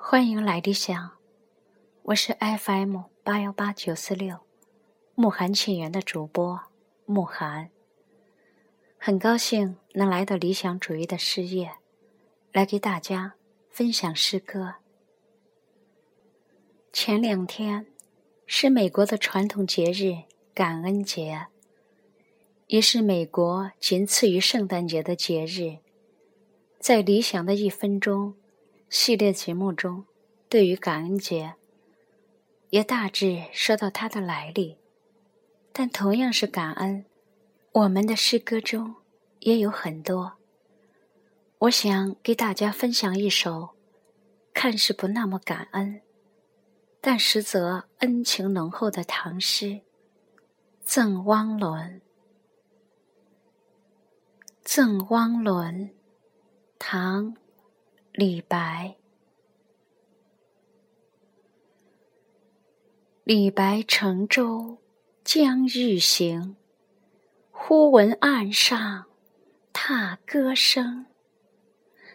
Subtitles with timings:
[0.00, 1.18] 欢迎来理想，
[2.04, 4.38] 我是 FM 八幺八九四六
[5.14, 6.60] 慕寒沁园的主播
[7.04, 7.70] 慕寒。
[8.96, 11.72] 很高兴能来到理想主义的事业，
[12.52, 13.34] 来给大家
[13.68, 14.76] 分享诗歌。
[16.92, 17.86] 前两天
[18.46, 20.22] 是美国的传统节日
[20.54, 21.48] 感恩节，
[22.68, 25.78] 也是美国仅次于圣诞节的节日。
[26.78, 28.36] 在理想的一分钟。
[28.90, 30.06] 系列节目中，
[30.48, 31.56] 对于感恩节，
[32.70, 34.78] 也大致说到它的来历。
[35.74, 37.04] 但同样是感恩，
[37.72, 38.94] 我们的诗歌中
[39.40, 40.38] 也有很多。
[41.58, 43.76] 我想给大家分享一首，
[44.54, 46.00] 看似不那么感恩，
[47.02, 49.66] 但实则恩情浓厚的唐诗
[50.82, 52.00] 《赠汪伦》。
[54.62, 55.90] 《赠汪伦》，
[56.78, 57.36] 唐。
[58.18, 58.96] 李白，
[63.22, 64.78] 李白乘舟
[65.22, 66.56] 将欲行，
[67.52, 69.04] 忽闻岸上
[69.72, 71.06] 踏歌声。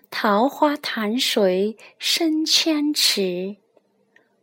[0.09, 3.55] 桃花潭水深千尺，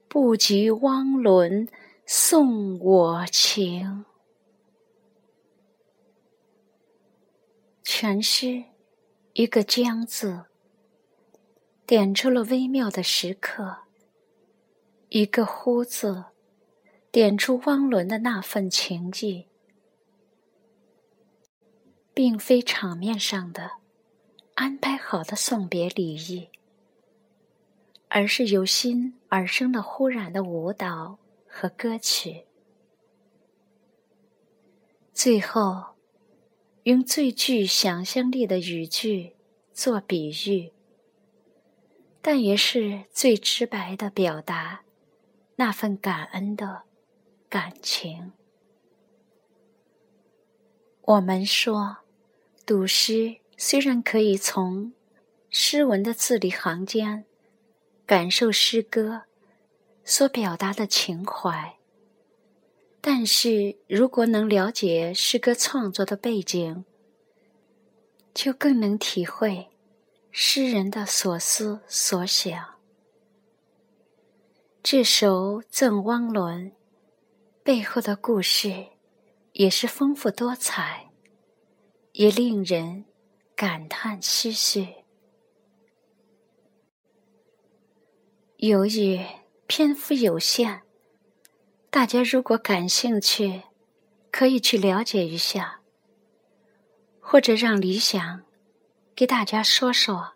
[0.09, 1.69] 不及汪伦
[2.07, 4.07] 送我情。
[7.83, 8.65] 全诗
[9.35, 10.47] 一个“将”字。
[11.91, 13.79] 点出了微妙的时刻，
[15.09, 16.27] 一个“呼”字，
[17.11, 19.49] 点出汪伦的那份情谊，
[22.15, 23.73] 并非场面上的
[24.55, 26.49] 安排好的送别礼仪，
[28.07, 32.45] 而是由心而生的忽然的舞蹈和歌曲。
[35.13, 35.97] 最后，
[36.85, 39.35] 用最具想象力的语句
[39.73, 40.73] 做比喻。
[42.23, 44.83] 但也是最直白的表达
[45.57, 46.83] 那份感恩的
[47.49, 48.33] 感情。
[51.03, 51.99] 我们说，
[52.67, 54.93] 读诗虽然可以从
[55.49, 57.25] 诗文的字里行间
[58.07, 59.23] 感受诗歌
[60.05, 61.79] 所表达的情怀，
[63.01, 66.85] 但是如果能了解诗歌创作的背景，
[68.33, 69.71] 就更能体会。
[70.33, 72.77] 诗人的所思所想，
[74.81, 76.71] 这首《赠汪伦》
[77.65, 78.87] 背后的故事
[79.53, 81.11] 也是丰富多彩，
[82.13, 83.05] 也令人
[83.57, 84.87] 感叹唏嘘。
[88.59, 89.21] 由于
[89.67, 90.83] 篇幅有限，
[91.91, 93.65] 大家如果感兴趣，
[94.31, 95.81] 可以去了解一下，
[97.21, 98.45] 或者让理想。
[99.21, 100.33] 给大家说说，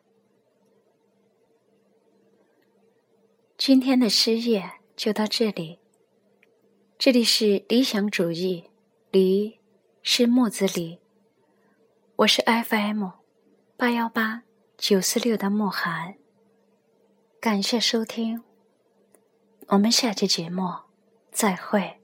[3.57, 5.79] 今天的诗夜就到这里。
[6.99, 8.69] 这里是理想主义，
[9.11, 9.59] 离
[10.03, 11.01] 是木子李，
[12.17, 13.07] 我是 FM
[13.79, 14.43] 八幺八
[14.77, 16.17] 九四六的慕寒。
[17.41, 18.43] 感谢收听，
[19.69, 20.71] 我们下期节目
[21.33, 22.04] 再会。